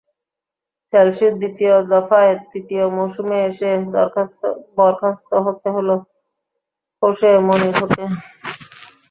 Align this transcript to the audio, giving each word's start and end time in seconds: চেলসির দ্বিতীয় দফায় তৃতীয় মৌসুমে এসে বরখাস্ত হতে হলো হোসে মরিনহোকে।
চেলসির 0.93 1.33
দ্বিতীয় 1.39 1.75
দফায় 1.91 2.33
তৃতীয় 2.49 2.85
মৌসুমে 2.95 3.37
এসে 3.49 3.69
বরখাস্ত 4.77 5.31
হতে 5.45 5.67
হলো 5.75 5.95
হোসে 7.01 7.29
মরিনহোকে। 7.47 8.05